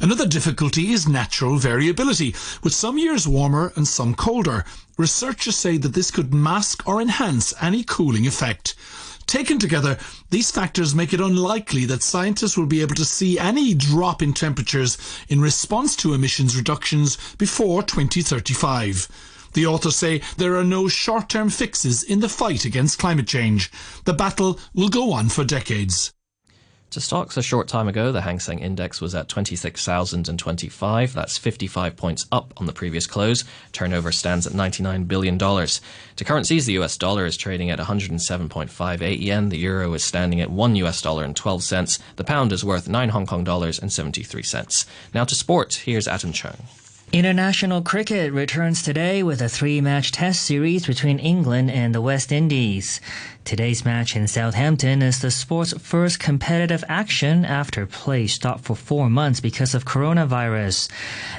Another 0.00 0.26
difficulty 0.26 0.92
is 0.92 1.06
natural 1.06 1.58
variability, 1.58 2.34
with 2.62 2.72
some 2.72 2.96
years 2.96 3.28
warmer 3.28 3.74
and 3.76 3.86
some 3.86 4.14
colder. 4.14 4.64
Researchers 4.96 5.54
say 5.54 5.76
that 5.76 5.92
this 5.92 6.10
could 6.10 6.32
mask 6.32 6.88
or 6.88 7.02
enhance 7.02 7.52
any 7.60 7.84
cooling 7.84 8.26
effect. 8.26 8.74
Taken 9.26 9.58
together, 9.58 9.98
these 10.30 10.50
factors 10.50 10.94
make 10.94 11.12
it 11.12 11.20
unlikely 11.20 11.84
that 11.84 12.02
scientists 12.02 12.56
will 12.56 12.64
be 12.64 12.80
able 12.80 12.94
to 12.94 13.04
see 13.04 13.38
any 13.38 13.74
drop 13.74 14.22
in 14.22 14.32
temperatures 14.32 14.96
in 15.28 15.42
response 15.42 15.94
to 15.96 16.14
emissions 16.14 16.56
reductions 16.56 17.18
before 17.36 17.82
2035. 17.82 19.08
The 19.56 19.64
authors 19.64 19.96
say 19.96 20.20
there 20.36 20.54
are 20.56 20.64
no 20.64 20.86
short 20.86 21.30
term 21.30 21.48
fixes 21.48 22.02
in 22.02 22.20
the 22.20 22.28
fight 22.28 22.66
against 22.66 22.98
climate 22.98 23.26
change. 23.26 23.72
The 24.04 24.12
battle 24.12 24.60
will 24.74 24.90
go 24.90 25.14
on 25.14 25.30
for 25.30 25.44
decades. 25.44 26.12
To 26.90 27.00
stocks 27.00 27.38
a 27.38 27.42
short 27.42 27.66
time 27.66 27.88
ago, 27.88 28.12
the 28.12 28.20
Hang 28.20 28.38
Seng 28.38 28.58
Index 28.58 29.00
was 29.00 29.14
at 29.14 29.30
26,025. 29.30 31.14
That's 31.14 31.38
55 31.38 31.96
points 31.96 32.26
up 32.30 32.52
on 32.58 32.66
the 32.66 32.74
previous 32.74 33.06
close. 33.06 33.44
Turnover 33.72 34.12
stands 34.12 34.46
at 34.46 34.52
$99 34.52 35.08
billion. 35.08 35.38
To 35.38 36.24
currencies, 36.24 36.66
the 36.66 36.74
US 36.74 36.98
dollar 36.98 37.24
is 37.24 37.38
trading 37.38 37.70
at 37.70 37.78
107.58 37.78 39.22
yen. 39.22 39.48
The 39.48 39.56
euro 39.56 39.94
is 39.94 40.04
standing 40.04 40.42
at 40.42 40.50
1 40.50 40.76
US 40.76 41.00
dollar 41.00 41.24
and 41.24 41.34
12 41.34 41.62
cents. 41.62 41.98
The 42.16 42.24
pound 42.24 42.52
is 42.52 42.62
worth 42.62 42.90
9 42.90 43.08
Hong 43.08 43.24
Kong 43.24 43.42
dollars 43.42 43.78
and 43.78 43.90
73 43.90 44.42
cents. 44.42 44.84
Now 45.14 45.24
to 45.24 45.34
sport. 45.34 45.76
Here's 45.76 46.06
Adam 46.06 46.34
Chung. 46.34 46.58
International 47.12 47.82
cricket 47.82 48.32
returns 48.32 48.82
today 48.82 49.22
with 49.22 49.40
a 49.40 49.48
three 49.48 49.80
match 49.80 50.10
test 50.10 50.42
series 50.42 50.86
between 50.86 51.20
England 51.20 51.70
and 51.70 51.94
the 51.94 52.00
West 52.00 52.32
Indies. 52.32 53.00
Today's 53.44 53.84
match 53.84 54.16
in 54.16 54.26
Southampton 54.26 55.02
is 55.02 55.20
the 55.20 55.30
sport's 55.30 55.72
first 55.78 56.18
competitive 56.18 56.82
action 56.88 57.44
after 57.44 57.86
play 57.86 58.26
stopped 58.26 58.64
for 58.64 58.74
four 58.74 59.08
months 59.08 59.38
because 59.38 59.72
of 59.72 59.84
coronavirus. 59.84 60.90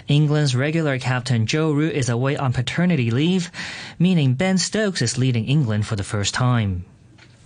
England's 0.08 0.56
regular 0.56 0.98
captain 1.00 1.46
Joe 1.46 1.74
Root 1.74 1.96
is 1.96 2.08
away 2.08 2.38
on 2.38 2.54
paternity 2.54 3.12
leave, 3.12 3.52
meaning 4.00 4.36
Ben 4.36 4.58
Stokes 4.58 5.02
is 5.02 5.18
leading 5.18 5.46
England 5.46 5.86
for 5.86 5.98
the 5.98 6.04
first 6.04 6.34
time. 6.34 6.86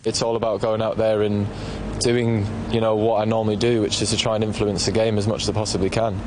It's 0.05 0.21
all 0.21 0.35
about 0.35 0.61
going 0.61 0.81
out 0.81 0.97
there 0.97 1.23
and 1.23 1.47
doing, 1.99 2.45
you 2.71 2.81
know, 2.81 2.95
what 2.95 3.21
I 3.21 3.25
normally 3.25 3.55
do, 3.55 3.81
which 3.81 3.99
is 4.01 4.11
to 4.11 4.17
try 4.17 4.35
and 4.35 4.43
influence 4.43 4.85
the 4.85 4.91
game 4.91 5.17
as 5.17 5.27
much 5.27 5.43
as 5.43 5.49
I 5.49 5.53
possibly 5.53 5.89
can. 5.89 6.19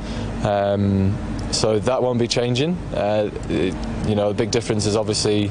Um, 0.45 1.34
so 1.55 1.79
that 1.79 2.03
won't 2.03 2.19
be 2.19 2.29
changing. 2.29 2.77
Uh, 2.95 3.31
it, 3.49 3.75
you 4.09 4.15
know, 4.15 4.29
the 4.29 4.35
big 4.35 4.51
difference 4.51 4.87
is 4.87 4.97
obviously 4.97 5.51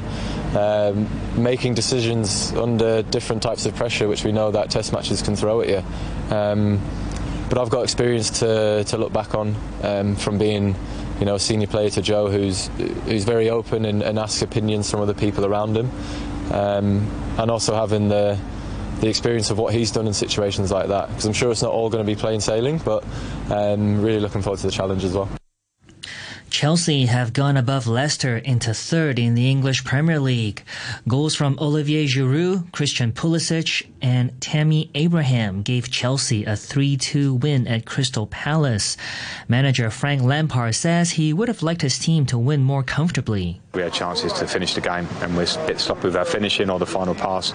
um, 0.54 1.08
making 1.42 1.74
decisions 1.74 2.52
under 2.52 3.02
different 3.02 3.42
types 3.42 3.66
of 3.66 3.74
pressure, 3.74 4.08
which 4.08 4.24
we 4.24 4.32
know 4.32 4.50
that 4.50 4.70
test 4.70 4.92
matches 4.92 5.22
can 5.22 5.34
throw 5.36 5.60
at 5.60 5.68
you. 5.68 5.82
Um, 6.34 6.80
but 7.48 7.58
I've 7.58 7.70
got 7.70 7.82
experience 7.82 8.40
to, 8.40 8.84
to 8.84 8.96
look 8.96 9.12
back 9.12 9.34
on 9.34 9.56
um, 9.82 10.16
from 10.16 10.38
being, 10.38 10.74
you 11.20 11.26
know, 11.26 11.34
a 11.34 11.40
senior 11.40 11.66
player 11.66 11.90
to 11.90 12.02
Joe, 12.02 12.30
who's 12.30 12.68
who's 13.06 13.24
very 13.24 13.50
open 13.50 13.84
and, 13.84 14.02
and 14.02 14.18
asks 14.18 14.42
opinions 14.42 14.90
from 14.90 15.00
other 15.00 15.14
people 15.14 15.44
around 15.44 15.76
him, 15.76 15.90
um, 16.52 17.08
and 17.38 17.50
also 17.50 17.74
having 17.74 18.08
the 18.08 18.38
the 19.00 19.08
experience 19.08 19.50
of 19.50 19.58
what 19.58 19.74
he's 19.74 19.90
done 19.90 20.06
in 20.06 20.14
situations 20.14 20.70
like 20.72 20.88
that. 20.88 21.08
Because 21.08 21.26
I'm 21.26 21.32
sure 21.32 21.50
it's 21.50 21.62
not 21.62 21.72
all 21.72 21.90
going 21.90 22.04
to 22.04 22.10
be 22.10 22.18
plain 22.18 22.40
sailing, 22.40 22.78
but 22.78 23.04
um, 23.50 24.00
really 24.00 24.20
looking 24.20 24.42
forward 24.42 24.60
to 24.60 24.66
the 24.66 24.72
challenge 24.72 25.04
as 25.04 25.12
well. 25.12 25.28
Chelsea 26.54 27.06
have 27.06 27.32
gone 27.32 27.56
above 27.56 27.88
Leicester 27.88 28.38
into 28.38 28.72
third 28.72 29.18
in 29.18 29.34
the 29.34 29.50
English 29.50 29.82
Premier 29.82 30.20
League. 30.20 30.62
Goals 31.08 31.34
from 31.34 31.58
Olivier 31.60 32.06
Giroud, 32.06 32.70
Christian 32.70 33.10
Pulisic, 33.10 33.84
and 34.00 34.40
Tammy 34.40 34.88
Abraham 34.94 35.62
gave 35.62 35.90
Chelsea 35.90 36.44
a 36.44 36.52
3-2 36.52 37.40
win 37.40 37.66
at 37.66 37.86
Crystal 37.86 38.28
Palace. 38.28 38.96
Manager 39.48 39.90
Frank 39.90 40.22
Lampard 40.22 40.76
says 40.76 41.10
he 41.10 41.32
would 41.32 41.48
have 41.48 41.64
liked 41.64 41.82
his 41.82 41.98
team 41.98 42.24
to 42.26 42.38
win 42.38 42.62
more 42.62 42.84
comfortably. 42.84 43.60
We 43.74 43.82
had 43.82 43.92
chances 43.92 44.32
to 44.34 44.46
finish 44.46 44.74
the 44.74 44.80
game 44.80 45.08
and 45.20 45.36
we 45.36 45.44
a 45.44 45.66
bit 45.66 45.80
sloppy 45.80 46.04
with 46.04 46.16
our 46.16 46.24
finishing 46.24 46.70
or 46.70 46.78
the 46.78 46.86
final 46.86 47.14
pass. 47.14 47.52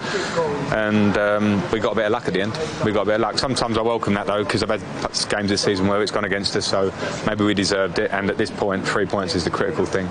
And 0.72 1.16
um, 1.16 1.62
we 1.70 1.80
got 1.80 1.92
a 1.92 1.96
bit 1.96 2.06
of 2.06 2.12
luck 2.12 2.26
at 2.28 2.34
the 2.34 2.42
end. 2.42 2.58
We 2.84 2.92
got 2.92 3.02
a 3.02 3.06
bit 3.06 3.14
of 3.16 3.20
luck. 3.22 3.38
Sometimes 3.38 3.78
I 3.78 3.82
welcome 3.82 4.14
that 4.14 4.26
though 4.26 4.44
because 4.44 4.62
I've 4.62 4.70
had 4.70 5.30
games 5.30 5.50
this 5.50 5.62
season 5.62 5.86
where 5.86 6.02
it's 6.02 6.12
gone 6.12 6.24
against 6.24 6.54
us, 6.56 6.66
so 6.66 6.92
maybe 7.26 7.44
we 7.44 7.54
deserved 7.54 7.98
it. 7.98 8.10
And 8.10 8.30
at 8.30 8.36
this 8.36 8.50
point, 8.50 8.86
three 8.86 9.06
points 9.06 9.34
is 9.34 9.44
the 9.44 9.50
critical 9.50 9.86
thing. 9.86 10.08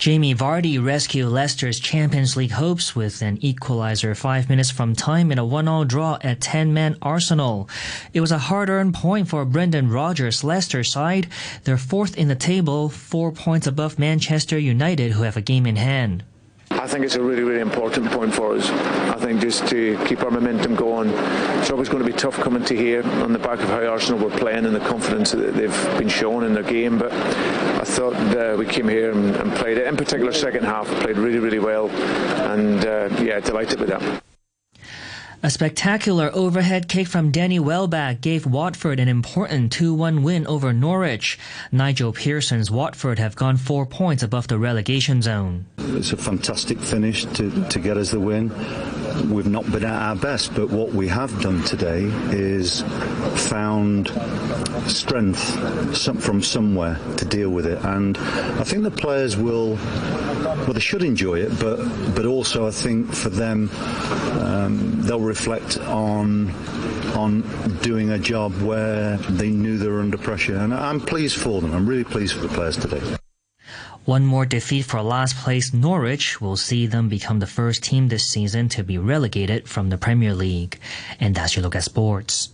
Jamie 0.00 0.34
Vardy 0.34 0.82
rescued 0.82 1.28
Leicester's 1.28 1.78
Champions 1.78 2.34
League 2.34 2.52
hopes 2.52 2.96
with 2.96 3.20
an 3.20 3.36
equaliser 3.40 4.16
five 4.16 4.48
minutes 4.48 4.70
from 4.70 4.94
time 4.94 5.30
in 5.30 5.38
a 5.38 5.44
one-all 5.44 5.84
draw 5.84 6.16
at 6.22 6.40
10-man 6.40 6.96
Arsenal. 7.02 7.68
It 8.14 8.22
was 8.22 8.32
a 8.32 8.38
hard-earned 8.38 8.94
point 8.94 9.28
for 9.28 9.44
Brendan 9.44 9.90
Rodgers' 9.90 10.42
Leicester 10.42 10.82
side. 10.84 11.28
They're 11.64 11.76
fourth 11.76 12.16
in 12.16 12.28
the 12.28 12.34
table, 12.34 12.88
four 12.88 13.30
points 13.30 13.66
above 13.66 13.98
Manchester 13.98 14.58
United, 14.58 15.12
who 15.12 15.24
have 15.24 15.36
a 15.36 15.42
game 15.42 15.66
in 15.66 15.76
hand. 15.76 16.24
I 16.80 16.86
think 16.86 17.04
it's 17.04 17.16
a 17.16 17.22
really, 17.22 17.42
really 17.42 17.60
important 17.60 18.10
point 18.10 18.32
for 18.32 18.56
us. 18.56 18.66
I 18.70 19.16
think 19.16 19.42
just 19.42 19.66
to 19.68 20.02
keep 20.06 20.22
our 20.22 20.30
momentum 20.30 20.74
going. 20.74 21.10
It's 21.60 21.70
always 21.70 21.90
going 21.90 22.02
to 22.02 22.10
be 22.10 22.16
tough 22.16 22.36
coming 22.36 22.64
to 22.64 22.74
here 22.74 23.06
on 23.22 23.34
the 23.34 23.38
back 23.38 23.60
of 23.60 23.68
how 23.68 23.84
Arsenal 23.84 24.18
were 24.18 24.34
playing 24.38 24.64
and 24.64 24.74
the 24.74 24.80
confidence 24.80 25.32
that 25.32 25.52
they've 25.52 25.98
been 25.98 26.08
shown 26.08 26.42
in 26.42 26.54
their 26.54 26.62
game. 26.62 26.96
But 26.96 27.12
I 27.12 27.84
thought 27.84 28.56
we 28.56 28.64
came 28.64 28.88
here 28.88 29.10
and, 29.10 29.36
and, 29.36 29.52
played 29.52 29.76
it, 29.76 29.88
in 29.88 29.96
particular 29.98 30.32
second 30.32 30.64
half, 30.64 30.86
played 31.02 31.18
really, 31.18 31.38
really 31.38 31.58
well. 31.58 31.90
And 32.50 32.82
uh, 32.86 33.10
yeah, 33.20 33.40
delighted 33.40 33.78
with 33.78 33.90
that. 33.90 34.29
A 35.42 35.48
spectacular 35.48 36.30
overhead 36.34 36.86
kick 36.86 37.08
from 37.08 37.30
Danny 37.30 37.58
Welbeck 37.58 38.20
gave 38.20 38.44
Watford 38.44 39.00
an 39.00 39.08
important 39.08 39.74
2-1 39.74 40.22
win 40.22 40.46
over 40.46 40.70
Norwich. 40.74 41.38
Nigel 41.72 42.12
Pearson's 42.12 42.70
Watford 42.70 43.18
have 43.18 43.36
gone 43.36 43.56
four 43.56 43.86
points 43.86 44.22
above 44.22 44.48
the 44.48 44.58
relegation 44.58 45.22
zone. 45.22 45.64
It's 45.78 46.12
a 46.12 46.18
fantastic 46.18 46.78
finish 46.78 47.24
to, 47.24 47.66
to 47.70 47.78
get 47.78 47.96
us 47.96 48.10
the 48.10 48.20
win. 48.20 48.50
We've 49.30 49.46
not 49.46 49.64
been 49.72 49.82
at 49.82 50.02
our 50.02 50.14
best, 50.14 50.54
but 50.54 50.68
what 50.68 50.92
we 50.92 51.08
have 51.08 51.40
done 51.40 51.64
today 51.64 52.02
is 52.30 52.82
found 53.48 54.08
strength 54.90 56.22
from 56.22 56.42
somewhere 56.42 56.98
to 57.16 57.24
deal 57.24 57.48
with 57.48 57.64
it. 57.64 57.82
And 57.82 58.18
I 58.18 58.64
think 58.64 58.82
the 58.82 58.90
players 58.90 59.38
will 59.38 59.78
well, 60.60 60.72
they 60.72 60.80
should 60.80 61.02
enjoy 61.02 61.40
it, 61.40 61.58
but 61.58 61.76
but 62.14 62.26
also 62.26 62.66
I 62.66 62.70
think 62.70 63.12
for 63.12 63.30
them, 63.30 63.70
um, 64.40 65.02
they'll 65.02 65.20
reflect 65.20 65.78
on 65.78 66.50
on 67.16 67.42
doing 67.82 68.10
a 68.10 68.18
job 68.18 68.52
where 68.62 69.16
they 69.16 69.50
knew 69.50 69.78
they 69.78 69.88
were 69.88 70.00
under 70.00 70.18
pressure, 70.18 70.56
and 70.56 70.72
I'm 70.72 71.00
pleased 71.00 71.38
for 71.38 71.60
them. 71.60 71.72
I'm 71.74 71.86
really 71.86 72.04
pleased 72.04 72.34
for 72.34 72.40
the 72.40 72.48
players 72.48 72.76
today. 72.76 73.02
One 74.06 74.24
more 74.24 74.46
defeat 74.46 74.86
for 74.86 75.02
last 75.02 75.36
place 75.36 75.74
Norwich 75.74 76.40
will 76.40 76.56
see 76.56 76.86
them 76.86 77.08
become 77.08 77.38
the 77.38 77.46
first 77.46 77.84
team 77.84 78.08
this 78.08 78.24
season 78.26 78.68
to 78.70 78.82
be 78.82 78.98
relegated 78.98 79.68
from 79.68 79.90
the 79.90 79.98
Premier 79.98 80.34
League. 80.34 80.80
And 81.20 81.34
that's 81.34 81.54
your 81.54 81.62
look 81.62 81.76
at 81.76 81.84
sports. 81.84 82.48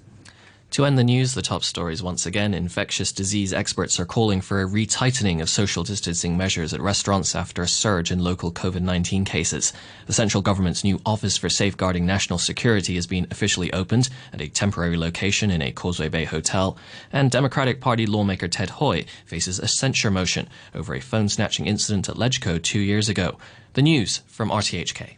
To 0.72 0.84
end 0.84 0.98
the 0.98 1.04
news, 1.04 1.32
the 1.32 1.42
top 1.42 1.64
stories 1.64 2.02
once 2.02 2.26
again. 2.26 2.52
Infectious 2.52 3.10
disease 3.12 3.52
experts 3.52 3.98
are 3.98 4.04
calling 4.04 4.40
for 4.40 4.60
a 4.60 4.66
retightening 4.66 5.40
of 5.40 5.48
social 5.48 5.84
distancing 5.84 6.36
measures 6.36 6.74
at 6.74 6.82
restaurants 6.82 7.34
after 7.34 7.62
a 7.62 7.68
surge 7.68 8.10
in 8.10 8.22
local 8.22 8.52
COVID 8.52 8.82
19 8.82 9.24
cases. 9.24 9.72
The 10.06 10.12
central 10.12 10.42
government's 10.42 10.84
new 10.84 11.00
Office 11.06 11.38
for 11.38 11.48
Safeguarding 11.48 12.04
National 12.04 12.38
Security 12.38 12.96
has 12.96 13.06
been 13.06 13.26
officially 13.30 13.72
opened 13.72 14.10
at 14.32 14.42
a 14.42 14.48
temporary 14.48 14.98
location 14.98 15.50
in 15.50 15.62
a 15.62 15.72
Causeway 15.72 16.08
Bay 16.08 16.24
hotel. 16.24 16.76
And 17.10 17.30
Democratic 17.30 17.80
Party 17.80 18.04
lawmaker 18.04 18.48
Ted 18.48 18.70
Hui 18.70 19.04
faces 19.24 19.58
a 19.58 19.68
censure 19.68 20.10
motion 20.10 20.48
over 20.74 20.94
a 20.94 21.00
phone 21.00 21.28
snatching 21.28 21.66
incident 21.66 22.08
at 22.08 22.16
Legco 22.16 22.62
two 22.62 22.80
years 22.80 23.08
ago. 23.08 23.38
The 23.74 23.82
news 23.82 24.22
from 24.26 24.50
RTHK. 24.50 25.16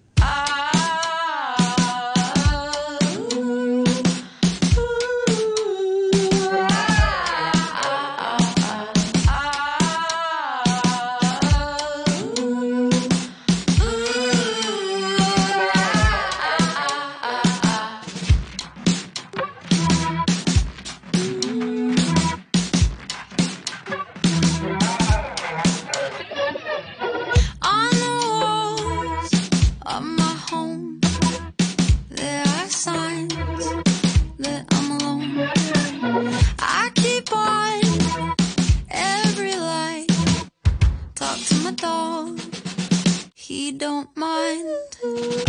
Mind. 44.38 45.48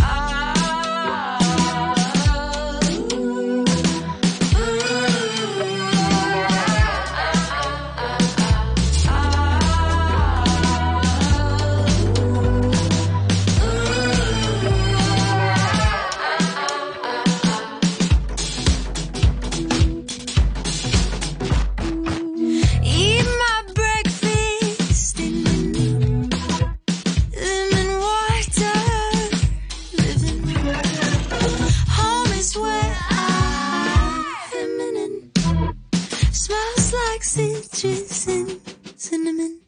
Like 37.20 37.24
citrus 37.24 38.28
and 38.28 38.58
cinnamon. 38.96 39.59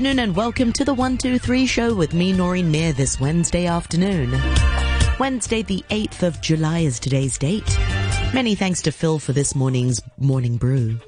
Afternoon 0.00 0.24
and 0.24 0.34
welcome 0.34 0.72
to 0.72 0.82
the 0.82 0.94
123 0.94 1.66
show 1.66 1.94
with 1.94 2.14
me, 2.14 2.32
Noreen 2.32 2.70
Mir, 2.70 2.94
this 2.94 3.20
Wednesday 3.20 3.66
afternoon. 3.66 4.30
Wednesday, 5.18 5.60
the 5.60 5.84
8th 5.90 6.22
of 6.22 6.40
July 6.40 6.78
is 6.78 6.98
today's 6.98 7.36
date. 7.36 7.78
Many 8.32 8.54
thanks 8.54 8.80
to 8.80 8.92
Phil 8.92 9.18
for 9.18 9.34
this 9.34 9.54
morning's 9.54 10.00
morning 10.16 10.56
brew. 10.56 10.98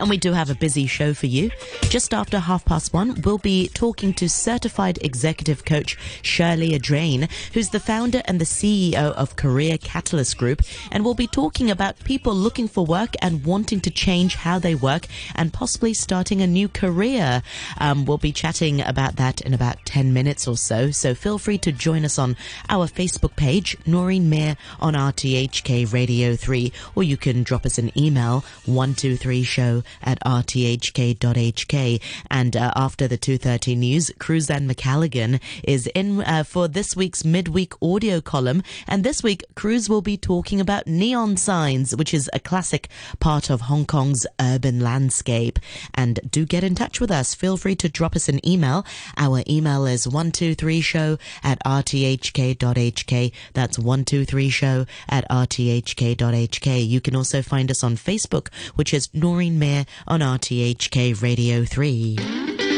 And 0.00 0.08
we 0.08 0.16
do 0.16 0.32
have 0.32 0.48
a 0.48 0.54
busy 0.54 0.86
show 0.86 1.12
for 1.12 1.26
you. 1.26 1.50
Just 1.82 2.14
after 2.14 2.38
half 2.38 2.64
past 2.64 2.94
one, 2.94 3.20
we'll 3.20 3.36
be 3.36 3.68
talking 3.68 4.14
to 4.14 4.30
certified 4.30 4.98
executive 5.02 5.66
coach 5.66 5.98
Shirley 6.22 6.70
Adrain, 6.70 7.30
who's 7.52 7.68
the 7.68 7.80
founder 7.80 8.22
and 8.24 8.40
the 8.40 8.46
CEO 8.46 9.12
of 9.12 9.36
Career 9.36 9.76
Catalyst 9.76 10.38
Group. 10.38 10.62
And 10.90 11.04
we'll 11.04 11.12
be 11.12 11.26
talking 11.26 11.70
about 11.70 12.02
people 12.02 12.34
looking 12.34 12.66
for 12.66 12.86
work 12.86 13.10
and 13.20 13.44
wanting 13.44 13.80
to 13.80 13.90
change 13.90 14.36
how 14.36 14.58
they 14.58 14.74
work 14.74 15.06
and 15.34 15.52
possibly 15.52 15.92
starting 15.92 16.40
a 16.40 16.46
new 16.46 16.66
career. 16.66 17.42
Um, 17.78 18.06
we'll 18.06 18.16
be 18.16 18.32
chatting 18.32 18.80
about 18.80 19.16
that 19.16 19.42
in 19.42 19.52
about 19.52 19.84
10 19.84 20.14
minutes 20.14 20.48
or 20.48 20.56
so. 20.56 20.90
So 20.92 21.14
feel 21.14 21.38
free 21.38 21.58
to 21.58 21.72
join 21.72 22.06
us 22.06 22.18
on 22.18 22.36
our 22.70 22.86
Facebook 22.86 23.36
page, 23.36 23.76
Noreen 23.84 24.30
Mir 24.30 24.56
on 24.80 24.94
RTHK 24.94 25.92
Radio 25.92 26.36
3, 26.36 26.72
or 26.94 27.02
you 27.02 27.18
can 27.18 27.42
drop 27.42 27.66
us 27.66 27.76
an 27.76 27.92
email, 27.98 28.44
123show 28.66 29.84
at 30.02 30.20
rthk.hk. 30.24 32.00
And 32.30 32.56
uh, 32.56 32.72
after 32.76 33.08
the 33.08 33.18
2.30 33.18 33.76
news, 33.76 34.10
Cruzanne 34.18 34.68
McCalligan 34.68 35.40
is 35.64 35.86
in 35.88 36.22
uh, 36.22 36.44
for 36.44 36.68
this 36.68 36.96
week's 36.96 37.24
midweek 37.24 37.72
audio 37.82 38.20
column. 38.20 38.62
And 38.86 39.04
this 39.04 39.22
week, 39.22 39.44
Cruz 39.54 39.88
will 39.88 40.02
be 40.02 40.16
talking 40.16 40.60
about 40.60 40.86
neon 40.86 41.36
signs, 41.36 41.94
which 41.94 42.14
is 42.14 42.30
a 42.32 42.40
classic 42.40 42.88
part 43.18 43.50
of 43.50 43.62
Hong 43.62 43.84
Kong's 43.84 44.26
urban 44.40 44.80
landscape. 44.80 45.58
And 45.94 46.20
do 46.30 46.44
get 46.46 46.64
in 46.64 46.74
touch 46.74 47.00
with 47.00 47.10
us. 47.10 47.34
Feel 47.34 47.56
free 47.56 47.76
to 47.76 47.88
drop 47.88 48.16
us 48.16 48.28
an 48.28 48.46
email. 48.46 48.84
Our 49.16 49.42
email 49.48 49.86
is 49.86 50.06
123show 50.06 51.18
at 51.42 51.62
rthk.hk. 51.64 53.32
That's 53.54 53.78
123show 53.78 54.86
at 55.08 55.28
rthk.hk. 55.28 56.86
You 56.86 57.00
can 57.00 57.16
also 57.16 57.42
find 57.42 57.70
us 57.70 57.82
on 57.82 57.96
Facebook, 57.96 58.52
which 58.74 58.94
is 58.94 59.08
Noreen 59.14 59.58
Mir 59.58 59.79
on 60.06 60.20
RTHK 60.20 61.20
Radio 61.22 61.64
3. 61.64 62.69